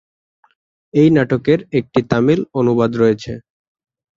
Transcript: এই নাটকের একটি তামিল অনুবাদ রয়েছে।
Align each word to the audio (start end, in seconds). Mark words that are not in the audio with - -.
এই 0.93 1.09
নাটকের 1.15 1.59
একটি 1.79 1.99
তামিল 2.11 2.39
অনুবাদ 2.59 2.91
রয়েছে। 2.95 3.31